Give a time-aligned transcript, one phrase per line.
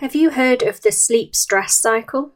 [0.00, 2.32] Have you heard of the sleep stress cycle?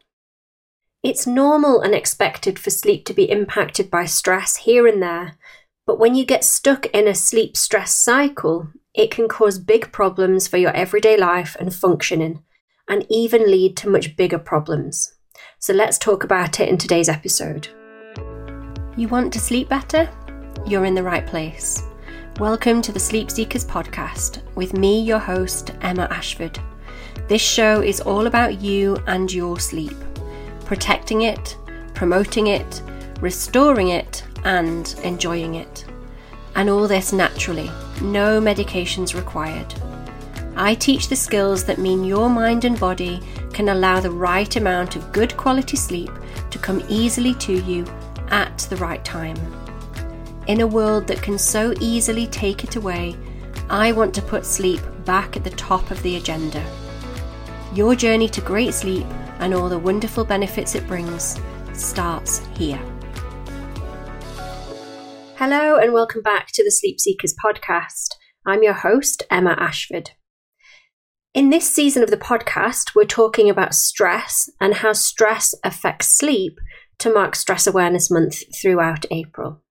[1.03, 5.39] It's normal and expected for sleep to be impacted by stress here and there,
[5.87, 10.47] but when you get stuck in a sleep stress cycle, it can cause big problems
[10.47, 12.43] for your everyday life and functioning,
[12.87, 15.15] and even lead to much bigger problems.
[15.59, 17.69] So let's talk about it in today's episode.
[18.95, 20.11] You want to sleep better?
[20.67, 21.83] You're in the right place.
[22.39, 26.61] Welcome to the Sleep Seekers podcast with me, your host, Emma Ashford.
[27.27, 29.97] This show is all about you and your sleep,
[30.67, 31.57] protecting it,
[31.95, 32.83] promoting it,
[33.21, 35.87] restoring it, and enjoying it.
[36.55, 37.71] And all this naturally,
[38.03, 39.75] no medications required.
[40.55, 43.21] I teach the skills that mean your mind and body
[43.55, 46.11] can allow the right amount of good quality sleep
[46.51, 47.87] to come easily to you
[48.29, 49.37] at the right time.
[50.47, 53.17] In a world that can so easily take it away,
[53.71, 56.63] I want to put sleep back at the top of the agenda.
[57.75, 59.05] Your journey to great sleep
[59.41, 61.41] and all the wonderful benefits it brings
[61.73, 62.81] starts here.
[65.35, 68.11] Hello, and welcome back to the Sleep Seekers podcast.
[68.47, 70.13] I'm your host, Emma Ashford.
[71.35, 76.61] In this season of the podcast, we're talking about stress and how stress affects sleep
[76.99, 79.65] to mark Stress Awareness Month throughout April.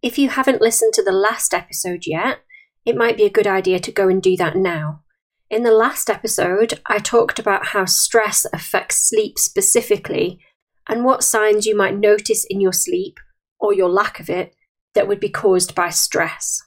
[0.00, 2.38] If you haven't listened to the last episode yet,
[2.86, 5.02] it might be a good idea to go and do that now.
[5.50, 10.40] In the last episode, I talked about how stress affects sleep specifically
[10.86, 13.18] and what signs you might notice in your sleep,
[13.58, 14.54] or your lack of it,
[14.94, 16.60] that would be caused by stress.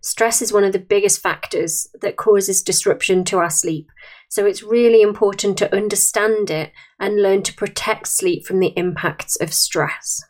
[0.00, 3.88] Stress is one of the biggest factors that causes disruption to our sleep,
[4.28, 9.36] so it's really important to understand it and learn to protect sleep from the impacts
[9.40, 10.20] of stress.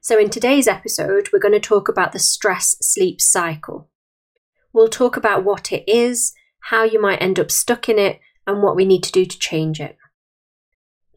[0.00, 3.89] So, in today's episode, we're going to talk about the stress sleep cycle.
[4.72, 6.32] We'll talk about what it is,
[6.64, 9.38] how you might end up stuck in it, and what we need to do to
[9.38, 9.96] change it.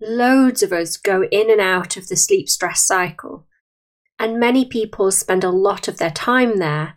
[0.01, 3.47] Loads of us go in and out of the sleep stress cycle,
[4.19, 6.95] and many people spend a lot of their time there,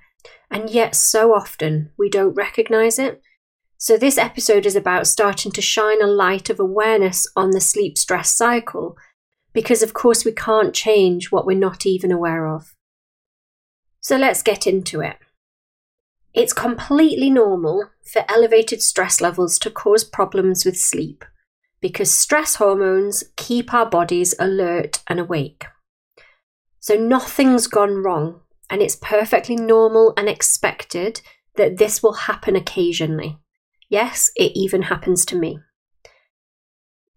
[0.50, 3.22] and yet so often we don't recognize it.
[3.78, 7.98] So, this episode is about starting to shine a light of awareness on the sleep
[7.98, 8.96] stress cycle,
[9.52, 12.74] because of course we can't change what we're not even aware of.
[14.00, 15.16] So, let's get into it.
[16.36, 21.24] It's completely normal for elevated stress levels to cause problems with sleep
[21.80, 25.64] because stress hormones keep our bodies alert and awake.
[26.78, 31.22] So nothing's gone wrong, and it's perfectly normal and expected
[31.56, 33.38] that this will happen occasionally.
[33.88, 35.60] Yes, it even happens to me.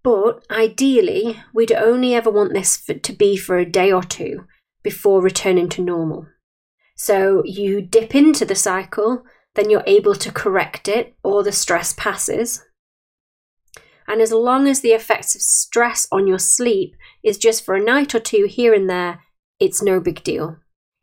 [0.01, 4.45] But ideally, we'd only ever want this for, to be for a day or two
[4.81, 6.27] before returning to normal.
[6.99, 9.23] So you dip into the cycle,
[9.55, 12.65] then you're able to correct it, or the stress passes.
[14.05, 17.83] And as long as the effects of stress on your sleep is just for a
[17.83, 19.21] night or two here and there,
[19.61, 20.57] it's no big deal.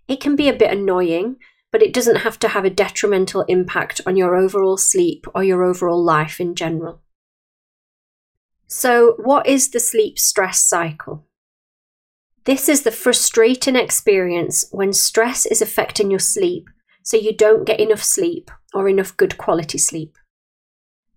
[0.06, 1.36] It can be a bit annoying,
[1.72, 5.64] but it doesn't have to have a detrimental impact on your overall sleep or your
[5.64, 7.00] overall life in general.
[8.66, 11.24] So, what is the sleep stress cycle?
[12.46, 16.70] This is the frustrating experience when stress is affecting your sleep,
[17.02, 20.16] so you don't get enough sleep or enough good quality sleep.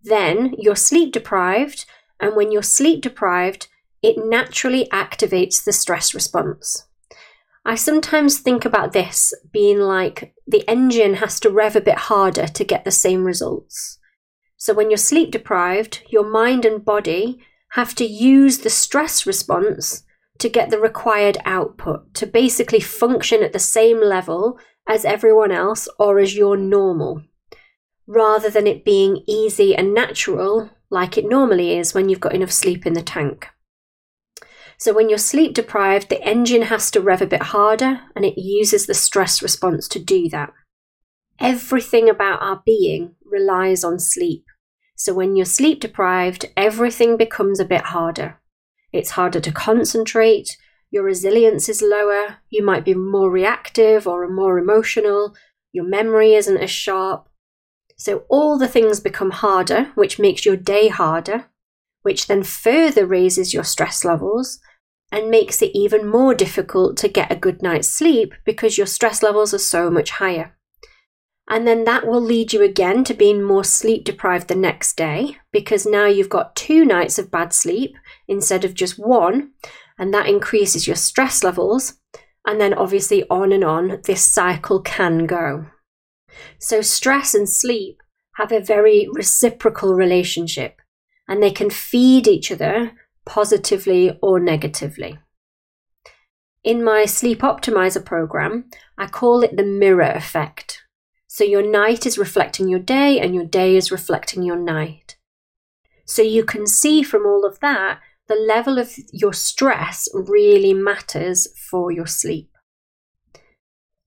[0.02, 1.86] Then you're sleep deprived,
[2.20, 3.68] and when you're sleep deprived,
[4.02, 6.88] it naturally activates the stress response.
[7.64, 12.48] I sometimes think about this being like the engine has to rev a bit harder
[12.48, 14.00] to get the same results.
[14.58, 17.40] So when you're sleep deprived, your mind and body
[17.74, 20.04] have to use the stress response
[20.40, 24.58] to get the required output, to basically function at the same level
[24.88, 27.22] as everyone else or as your normal,
[28.08, 32.52] rather than it being easy and natural like it normally is when you've got enough
[32.52, 33.48] sleep in the tank.
[34.78, 38.38] So, when you're sleep deprived, the engine has to rev a bit harder and it
[38.38, 40.54] uses the stress response to do that.
[41.38, 44.46] Everything about our being relies on sleep.
[44.96, 48.40] So, when you're sleep deprived, everything becomes a bit harder.
[48.92, 50.58] It's harder to concentrate,
[50.92, 55.36] your resilience is lower, you might be more reactive or more emotional,
[55.72, 57.30] your memory isn't as sharp.
[57.96, 61.46] So, all the things become harder, which makes your day harder,
[62.02, 64.60] which then further raises your stress levels
[65.12, 69.22] and makes it even more difficult to get a good night's sleep because your stress
[69.22, 70.56] levels are so much higher.
[71.50, 75.38] And then that will lead you again to being more sleep deprived the next day
[75.52, 77.96] because now you've got two nights of bad sleep
[78.28, 79.52] instead of just one.
[79.98, 81.96] And that increases your stress levels.
[82.46, 85.66] And then obviously on and on, this cycle can go.
[86.60, 88.02] So stress and sleep
[88.36, 90.82] have a very reciprocal relationship
[91.28, 92.92] and they can feed each other
[93.26, 95.18] positively or negatively.
[96.64, 100.79] In my Sleep Optimizer program, I call it the mirror effect.
[101.40, 105.16] So your night is reflecting your day and your day is reflecting your night.
[106.04, 111.48] So you can see from all of that, the level of your stress really matters
[111.56, 112.52] for your sleep.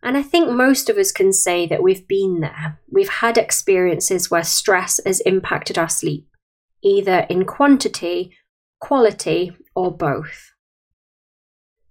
[0.02, 2.78] And I think most of us can say that we've been there.
[2.90, 6.28] We've had experiences where stress has impacted our sleep,
[6.82, 8.36] either in quantity,
[8.78, 10.51] quality, or both.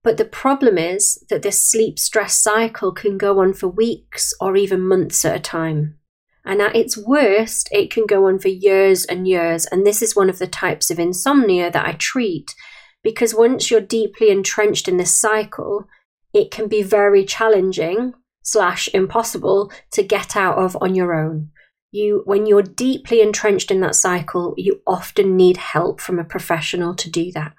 [0.04, 4.56] But the problem is that this sleep stress cycle can go on for weeks or
[4.56, 5.98] even months at a time.
[6.44, 9.68] And at its worst, it can go on for years and years.
[9.68, 12.56] And this is one of the types of insomnia that I treat
[13.04, 15.86] because once you're deeply entrenched in this cycle,
[16.34, 18.14] it can be very challenging
[18.44, 21.50] slash impossible to get out of on your own.
[21.92, 26.96] You, when you're deeply entrenched in that cycle, you often need help from a professional
[26.96, 27.54] to do that.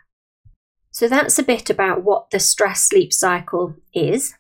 [0.93, 4.35] So that's a bit about what the stress sleep cycle is.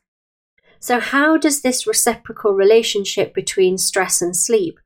[0.78, 4.78] So, how does this reciprocal relationship between stress and sleep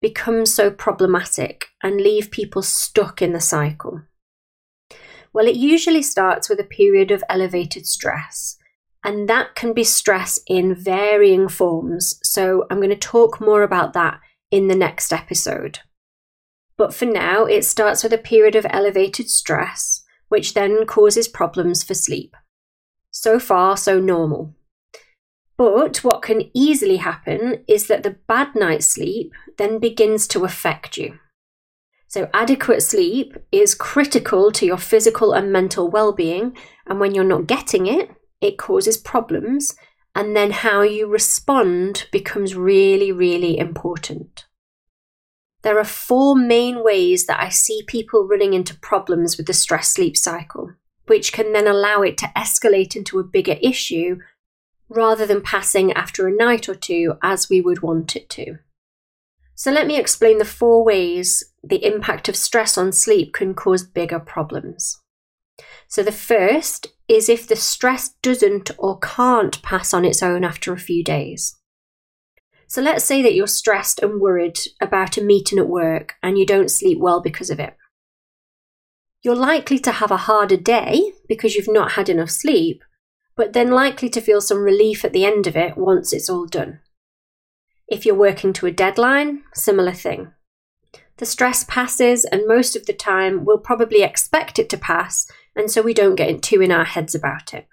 [0.00, 4.02] become so problematic and leave people stuck in the cycle?
[5.32, 8.58] Well, it usually starts with a period of elevated stress
[9.04, 12.18] and that can be stress in varying forms.
[12.22, 14.20] So I'm going to talk more about that
[14.50, 15.80] in the next episode.
[16.76, 19.97] But for now, it starts with a period of elevated stress,
[20.28, 22.36] which then causes problems for sleep.
[23.10, 24.54] So far, so normal.
[25.56, 30.96] But what can easily happen is that the bad night's sleep then begins to affect
[30.96, 31.18] you.
[32.06, 37.24] So, adequate sleep is critical to your physical and mental well being, and when you're
[37.24, 38.10] not getting it,
[38.40, 39.74] it causes problems,
[40.14, 44.46] and then how you respond becomes really, really important.
[45.62, 49.92] There are four main ways that I see people running into problems with the stress
[49.92, 50.72] sleep cycle,
[51.06, 54.18] which can then allow it to escalate into a bigger issue
[54.88, 58.58] rather than passing after a night or two as we would want it to.
[59.54, 63.82] So, let me explain the four ways the impact of stress on sleep can cause
[63.82, 65.00] bigger problems.
[65.88, 70.72] So, the first is if the stress doesn't or can't pass on its own after
[70.72, 71.57] a few days.
[72.68, 76.46] So let's say that you're stressed and worried about a meeting at work and you
[76.46, 77.74] don't sleep well because of it.
[79.22, 82.84] You're likely to have a harder day because you've not had enough sleep,
[83.36, 86.46] but then likely to feel some relief at the end of it once it's all
[86.46, 86.80] done.
[87.88, 90.32] If you're working to a deadline, similar thing.
[91.16, 95.26] The stress passes, and most of the time we'll probably expect it to pass
[95.58, 97.66] and so we don't get too in our heads about it.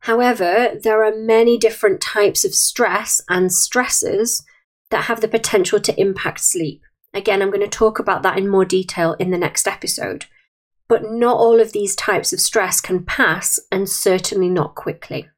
[0.00, 4.42] However, there are many different types of stress and stressors
[4.90, 6.82] that have the potential to impact sleep.
[7.12, 10.26] Again, I'm going to talk about that in more detail in the next episode.
[10.88, 15.28] But not all of these types of stress can pass, and certainly not quickly.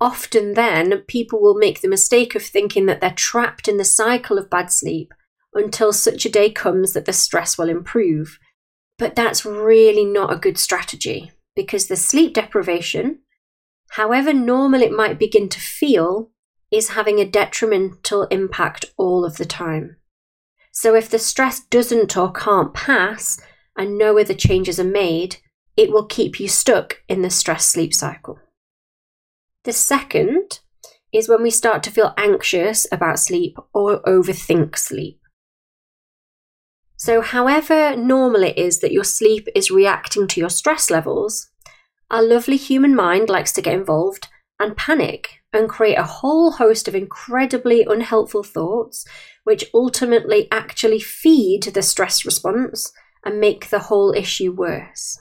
[0.00, 4.38] Often, then, people will make the mistake of thinking that they're trapped in the cycle
[4.38, 5.12] of bad sleep
[5.52, 8.38] until such a day comes that the stress will improve.
[8.98, 13.20] But that's really not a good strategy because the sleep deprivation,
[13.90, 16.30] however normal it might begin to feel,
[16.70, 19.96] is having a detrimental impact all of the time.
[20.72, 23.40] So if the stress doesn't or can't pass
[23.76, 25.38] and no other changes are made,
[25.76, 28.38] it will keep you stuck in the stress sleep cycle.
[29.64, 30.60] The second
[31.12, 35.20] is when we start to feel anxious about sleep or overthink sleep.
[36.96, 41.49] So, however normal it is that your sleep is reacting to your stress levels,
[42.10, 46.86] our lovely human mind likes to get involved and panic and create a whole host
[46.86, 49.06] of incredibly unhelpful thoughts,
[49.44, 52.92] which ultimately actually feed the stress response
[53.24, 55.20] and make the whole issue worse.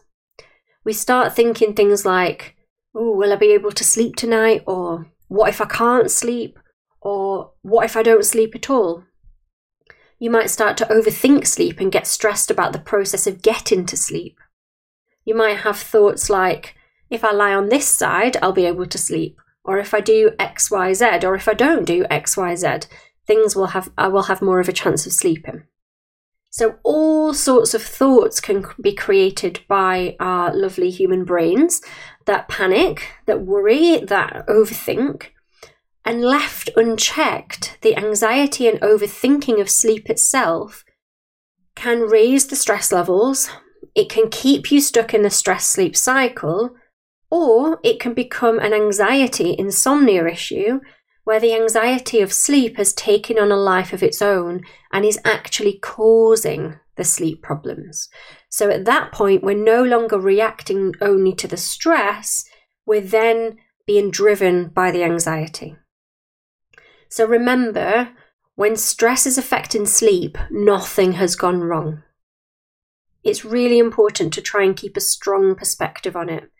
[0.84, 2.56] We start thinking things like,
[2.96, 4.64] oh, will I be able to sleep tonight?
[4.66, 6.58] Or what if I can't sleep?
[7.02, 9.04] Or what if I don't sleep at all?
[10.20, 13.96] You might start to overthink sleep and get stressed about the process of getting to
[13.96, 14.38] sleep.
[15.24, 16.76] You might have thoughts like,
[17.10, 19.40] if I lie on this side, I'll be able to sleep.
[19.64, 22.88] Or if I do X, Y, Z, or if I don't do X, Y, Z,
[23.28, 25.64] things will have, I will have more of a chance of sleeping.
[26.52, 31.82] So, all sorts of thoughts can be created by our lovely human brains
[32.26, 35.28] that panic, that worry, that overthink,
[36.04, 40.84] and left unchecked, the anxiety and overthinking of sleep itself
[41.76, 43.50] can raise the stress levels,
[43.96, 46.72] it can keep you stuck in the stress sleep cycle,
[47.30, 50.80] or it can become an anxiety insomnia issue
[51.24, 55.20] where the anxiety of sleep has taken on a life of its own and is
[55.24, 58.10] actually causing the sleep problems.
[58.50, 62.46] So at that point, we're no longer reacting only to the stress,
[62.86, 65.76] we're then being driven by the anxiety.
[67.10, 68.10] So remember,
[68.56, 72.04] when stress is affecting sleep, nothing has gone wrong.
[73.24, 76.52] It's really important to try and keep a strong perspective on it.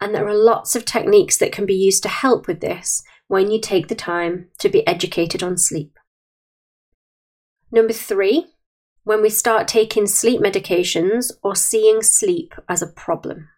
[0.00, 3.50] And there are lots of techniques that can be used to help with this when
[3.50, 5.98] you take the time to be educated on sleep.
[7.70, 8.46] Number three,
[9.04, 13.48] when we start taking sleep medications or seeing sleep as a problem.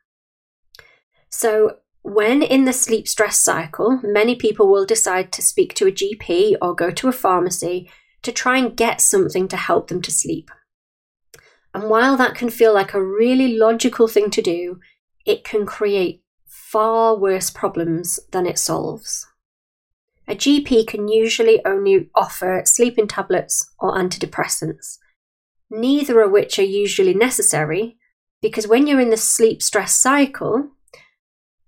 [1.28, 5.92] So, when in the sleep stress cycle, many people will decide to speak to a
[5.92, 7.88] GP or go to a pharmacy
[8.22, 10.50] to try and get something to help them to sleep.
[11.74, 14.80] And while that can feel like a really logical thing to do,
[15.24, 16.22] it can create
[16.72, 19.26] far worse problems than it solves.
[20.26, 24.96] A GP can usually only offer sleeping tablets or antidepressants,
[25.68, 27.98] neither of which are usually necessary
[28.40, 30.70] because when you're in the sleep stress cycle,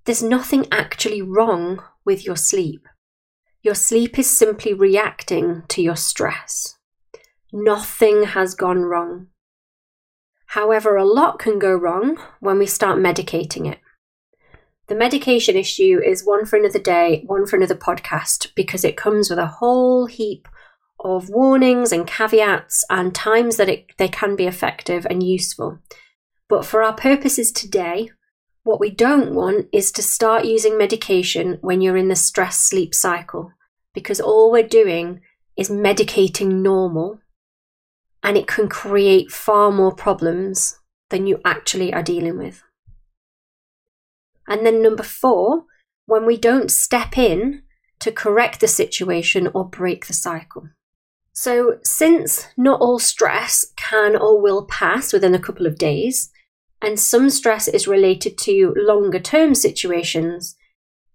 [0.06, 2.88] there's nothing actually wrong with your sleep.
[3.62, 6.78] Your sleep is simply reacting to your stress.
[7.52, 9.26] Nothing has gone wrong.
[10.46, 13.78] However, a lot can go wrong when we start medicating it.
[14.86, 19.30] The medication issue is one for another day, one for another podcast, because it comes
[19.30, 20.46] with a whole heap
[21.00, 25.78] of warnings and caveats and times that it, they can be effective and useful.
[26.48, 28.10] But for our purposes today,
[28.62, 32.94] what we don't want is to start using medication when you're in the stress sleep
[32.94, 33.52] cycle,
[33.94, 35.20] because all we're doing
[35.56, 37.20] is medicating normal
[38.22, 40.78] and it can create far more problems
[41.10, 42.62] than you actually are dealing with.
[44.48, 45.64] And then number four,
[46.06, 47.62] when we don't step in
[48.00, 50.68] to correct the situation or break the cycle.
[51.32, 56.30] So, since not all stress can or will pass within a couple of days,
[56.80, 60.56] and some stress is related to longer term situations,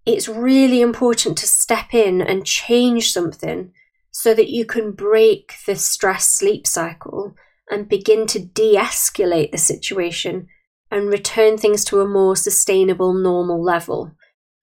[0.04, 3.72] it's really important to step in and change something
[4.10, 7.34] so that you can break the stress sleep cycle
[7.70, 10.48] and begin to de escalate the situation
[10.90, 14.12] and return things to a more sustainable, normal level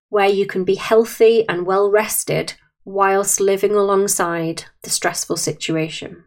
[0.10, 2.54] where you can be healthy and well rested
[2.86, 6.24] whilst living alongside the stressful situation.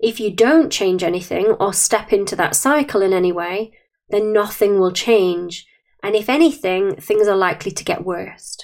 [0.00, 3.72] If you don't change anything or step into that cycle in any way,
[4.10, 5.66] then nothing will change,
[6.02, 8.56] and if anything, things are likely to get worse.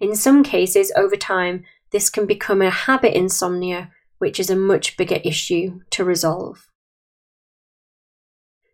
[0.00, 4.96] In some cases, over time, this can become a habit insomnia, which is a much
[4.96, 6.67] bigger issue to resolve.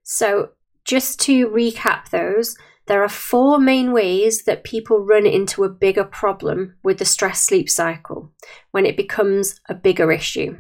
[0.05, 0.51] So,
[0.85, 2.57] just to recap those,
[2.87, 7.41] there are four main ways that people run into a bigger problem with the stress
[7.41, 8.31] sleep cycle
[8.71, 10.59] when it becomes a bigger issue.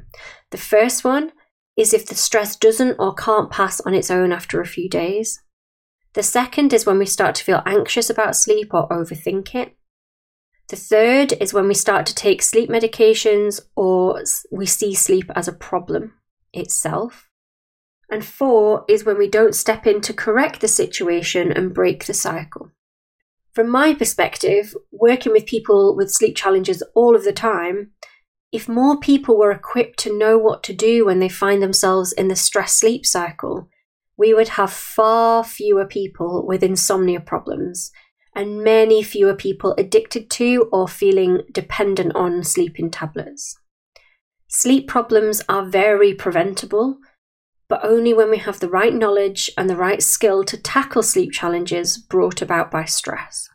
[0.50, 1.32] The first one
[1.76, 5.42] is if the stress doesn't or can't pass on its own after a few days.
[6.14, 9.76] The second is when we start to feel anxious about sleep or overthink it.
[10.68, 15.48] The third is when we start to take sleep medications or we see sleep as
[15.48, 16.14] a problem
[16.54, 17.28] itself.
[18.10, 22.14] And four is when we don't step in to correct the situation and break the
[22.14, 22.70] cycle.
[23.52, 27.92] From my perspective, working with people with sleep challenges all of the time,
[28.52, 32.28] if more people were equipped to know what to do when they find themselves in
[32.28, 33.68] the stress sleep cycle,
[34.16, 37.90] we would have far fewer people with insomnia problems
[38.34, 43.56] and many fewer people addicted to or feeling dependent on sleeping tablets.
[44.48, 46.98] Sleep problems are very preventable
[47.68, 51.32] but only when we have the right knowledge and the right skill to tackle sleep
[51.32, 53.48] challenges brought about by stress.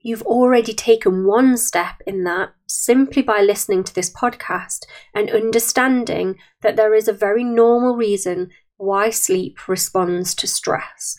[0.00, 4.84] You've already taken one step in that simply by listening to this podcast
[5.14, 11.18] and understanding that there is a very normal reason why sleep responds to stress.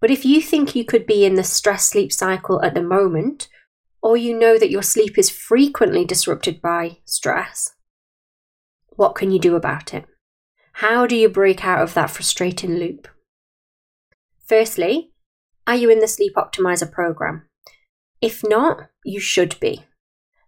[0.00, 3.48] But if you think you could be in the stress sleep cycle at the moment,
[4.02, 7.75] or you know that your sleep is frequently disrupted by stress,
[8.96, 10.04] what can you do about it?
[10.72, 13.08] How do you break out of that frustrating loop?
[14.46, 15.12] Firstly,
[15.66, 17.48] are you in the Sleep Optimizer program?
[18.20, 19.84] If not, you should be.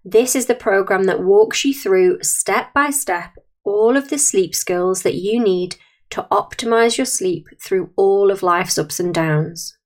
[0.05, 4.55] This is the program that walks you through step by step all of the sleep
[4.55, 5.76] skills that you need
[6.11, 9.76] to optimize your sleep through all of life's ups and downs.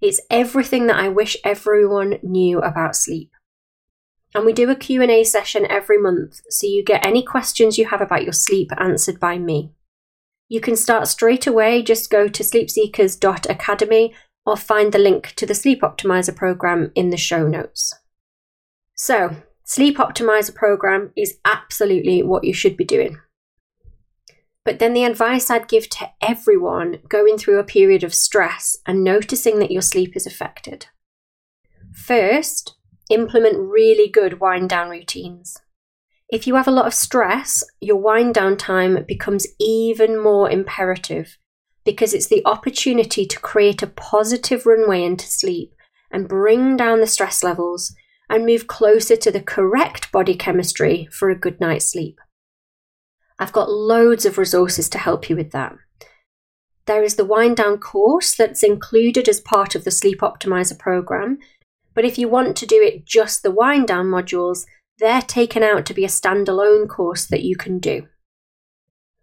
[0.00, 3.31] It's everything that I wish everyone knew about sleep
[4.34, 8.00] and we do a Q&A session every month so you get any questions you have
[8.00, 9.72] about your sleep answered by me.
[10.48, 15.54] You can start straight away, just go to sleepseekers.academy or find the link to the
[15.54, 17.94] Sleep Optimizer program in the show notes.
[18.94, 23.18] So, Sleep Optimizer program is absolutely what you should be doing.
[24.64, 29.02] But then the advice I'd give to everyone going through a period of stress and
[29.02, 30.86] noticing that your sleep is affected.
[31.92, 32.76] First,
[33.12, 35.56] implement really good wind down routines.
[36.28, 41.36] If you have a lot of stress, your wind down time becomes even more imperative
[41.84, 45.74] because it's the opportunity to create a positive runway into sleep
[46.10, 47.94] and bring down the stress levels
[48.30, 52.18] and move closer to the correct body chemistry for a good night's sleep.
[53.38, 55.74] I've got loads of resources to help you with that.
[56.86, 61.38] There is the wind down course that's included as part of the Sleep Optimizer program,
[61.94, 64.66] but if you want to do it just the wind down modules,
[64.98, 68.06] they're taken out to be a standalone course that you can do.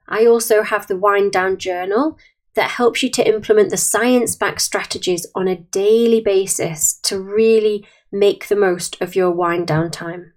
[0.08, 2.18] I also have the wind down journal
[2.56, 7.88] that helps you to implement the science backed strategies on a daily basis to really
[8.12, 10.34] make the most of your wind down time.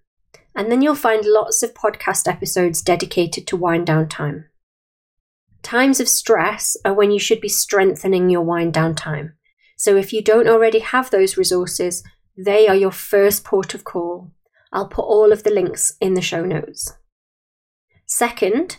[0.55, 4.45] And then you'll find lots of podcast episodes dedicated to wind down time.
[5.63, 9.35] Times of stress are when you should be strengthening your wind down time.
[9.77, 12.05] So if you don't already have those resources,
[12.37, 14.31] they are your first port of call.
[14.73, 16.93] I'll put all of the links in the show notes.
[18.07, 18.79] Second,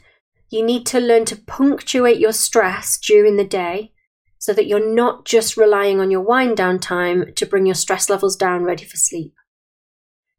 [0.50, 3.92] you need to learn to punctuate your stress during the day
[4.38, 8.10] so that you're not just relying on your wind down time to bring your stress
[8.10, 9.34] levels down ready for sleep.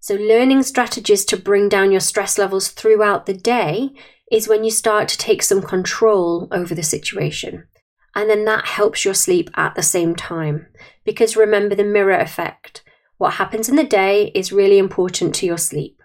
[0.00, 3.90] So, learning strategies to bring down your stress levels throughout the day
[4.30, 7.66] is when you start to take some control over the situation.
[8.14, 10.66] And then that helps your sleep at the same time.
[11.04, 12.83] Because remember the mirror effect.
[13.18, 16.02] What happens in the day is really important to your sleep.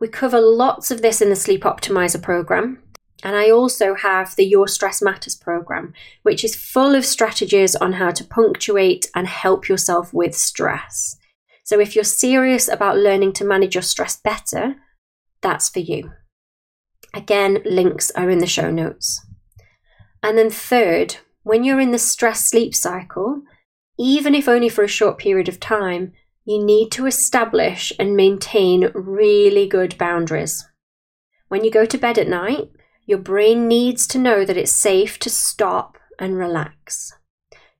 [0.00, 2.82] We cover lots of this in the Sleep Optimizer program.
[3.22, 7.94] And I also have the Your Stress Matters program, which is full of strategies on
[7.94, 11.16] how to punctuate and help yourself with stress.
[11.64, 14.76] So if you're serious about learning to manage your stress better,
[15.40, 16.12] that's for you.
[17.14, 19.24] Again, links are in the show notes.
[20.22, 23.42] And then, third, when you're in the stress sleep cycle,
[23.98, 26.12] even if only for a short period of time,
[26.44, 30.66] you need to establish and maintain really good boundaries.
[31.48, 32.70] When you go to bed at night,
[33.06, 37.12] your brain needs to know that it's safe to stop and relax.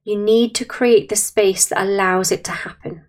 [0.05, 3.07] You need to create the space that allows it to happen.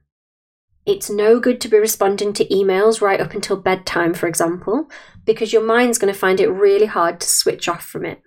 [0.86, 4.89] It's no good to be responding to emails right up until bedtime, for example,
[5.26, 8.22] because your mind's going to find it really hard to switch off from it.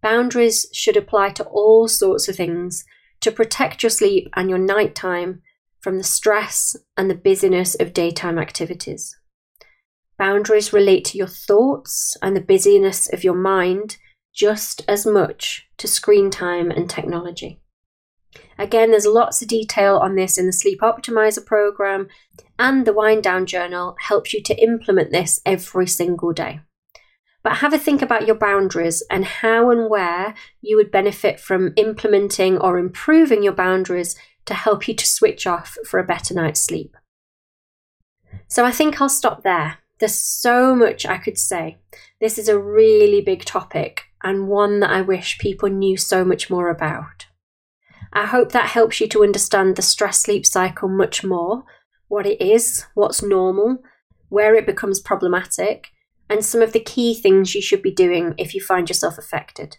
[0.00, 2.84] Boundaries should apply to all sorts of things
[3.20, 5.42] to protect your sleep and your nighttime
[5.80, 9.16] from the stress and the busyness of daytime activities.
[10.18, 13.96] Boundaries relate to your thoughts and the busyness of your mind
[14.34, 17.60] just as much to screen time and technology.
[18.58, 22.08] Again, there's lots of detail on this in the Sleep Optimizer program,
[22.58, 26.60] and the Wind Down Journal helps you to implement this every single day.
[27.48, 31.72] But have a think about your boundaries and how and where you would benefit from
[31.76, 36.60] implementing or improving your boundaries to help you to switch off for a better night's
[36.60, 36.94] sleep.
[38.48, 39.78] So I think I'll stop there.
[39.98, 41.78] There's so much I could say.
[42.20, 46.50] This is a really big topic and one that I wish people knew so much
[46.50, 47.28] more about.
[48.12, 51.64] I hope that helps you to understand the stress sleep cycle much more
[52.08, 53.78] what it is, what's normal,
[54.28, 55.92] where it becomes problematic,
[56.28, 59.78] and some of the key things you should be doing if you find yourself affected.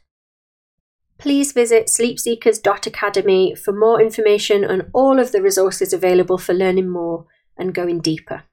[1.18, 7.26] Please visit sleepseekers.academy for more information on all of the resources available for learning more
[7.58, 8.44] and going deeper.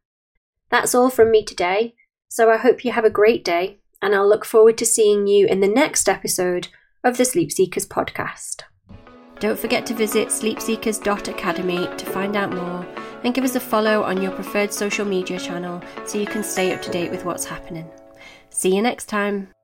[0.68, 1.94] That's all from me today,
[2.28, 5.46] so I hope you have a great day, and I'll look forward to seeing you
[5.46, 6.68] in the next episode
[7.04, 8.62] of the Sleep Seekers podcast.
[9.38, 12.84] Don't forget to visit sleepseekers.academy to find out more
[13.24, 16.72] and give us a follow on your preferred social media channel so you can stay
[16.72, 17.88] up to date with what's happening.
[18.50, 19.48] See you next time.